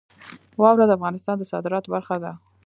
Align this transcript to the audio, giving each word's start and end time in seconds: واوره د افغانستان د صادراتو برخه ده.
واوره 0.61 0.85
د 0.87 0.91
افغانستان 0.97 1.35
د 1.39 1.43
صادراتو 1.51 1.91
برخه 1.95 2.15
ده. 2.23 2.31